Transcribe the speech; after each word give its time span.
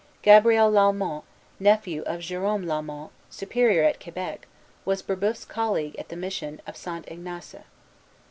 Gabriel 0.23 0.71
Lalemant, 0.71 1.23
nephew 1.59 2.01
of 2.07 2.21
Jerome 2.21 2.65
Lalemant, 2.65 3.11
Superior 3.29 3.83
at 3.83 4.01
Quebec, 4.01 4.47
was 4.83 5.03
Brébeuf's 5.03 5.45
colleague 5.45 5.95
at 5.99 6.09
the 6.09 6.15
mission 6.15 6.59
of 6.65 6.75
St. 6.75 7.05
Ignace. 7.07 7.57